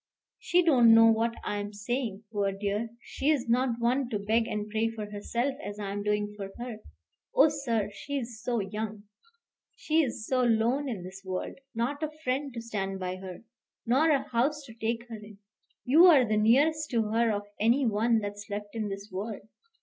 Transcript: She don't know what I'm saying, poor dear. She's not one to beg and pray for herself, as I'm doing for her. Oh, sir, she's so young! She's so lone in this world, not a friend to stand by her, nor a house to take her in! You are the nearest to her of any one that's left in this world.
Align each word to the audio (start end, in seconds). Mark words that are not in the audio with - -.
She 0.39 0.63
don't 0.63 0.95
know 0.95 1.11
what 1.11 1.35
I'm 1.43 1.73
saying, 1.73 2.23
poor 2.31 2.51
dear. 2.51 2.89
She's 3.03 3.47
not 3.47 3.79
one 3.79 4.09
to 4.09 4.17
beg 4.17 4.47
and 4.47 4.67
pray 4.67 4.89
for 4.89 5.05
herself, 5.11 5.53
as 5.63 5.79
I'm 5.79 6.01
doing 6.01 6.33
for 6.35 6.49
her. 6.57 6.79
Oh, 7.35 7.49
sir, 7.49 7.91
she's 7.93 8.41
so 8.41 8.61
young! 8.61 9.03
She's 9.75 10.25
so 10.25 10.41
lone 10.41 10.89
in 10.89 11.03
this 11.03 11.21
world, 11.23 11.59
not 11.75 12.01
a 12.01 12.09
friend 12.23 12.51
to 12.55 12.61
stand 12.63 12.99
by 12.99 13.17
her, 13.17 13.43
nor 13.85 14.09
a 14.09 14.27
house 14.29 14.63
to 14.65 14.73
take 14.73 15.07
her 15.07 15.17
in! 15.17 15.37
You 15.85 16.05
are 16.07 16.25
the 16.25 16.35
nearest 16.35 16.89
to 16.89 17.03
her 17.11 17.29
of 17.31 17.43
any 17.59 17.85
one 17.85 18.21
that's 18.21 18.49
left 18.49 18.73
in 18.73 18.89
this 18.89 19.09
world. 19.11 19.43